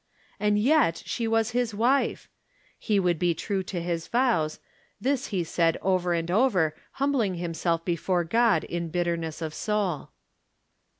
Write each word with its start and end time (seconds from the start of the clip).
And 0.39 0.57
yet 0.57 1.03
she 1.05 1.27
was 1.27 1.51
his 1.51 1.75
wife! 1.75 2.27
He 2.79 2.99
would 2.99 3.19
be 3.19 3.35
true 3.35 3.61
to 3.61 3.79
his 3.79 4.07
vows. 4.07 4.59
This 4.99 5.27
he 5.27 5.43
said 5.43 5.77
over 5.83 6.11
and 6.13 6.31
over, 6.31 6.75
humbling 6.93 7.35
himself 7.35 7.85
before 7.85 8.23
God 8.23 8.63
in 8.63 8.89
bitter 8.89 9.15
ness 9.15 9.43
of 9.43 9.53
soul. 9.53 10.09